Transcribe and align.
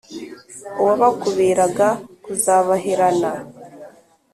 Uwabakubiraga 0.81 1.87
kuzabaherana. 2.23 3.31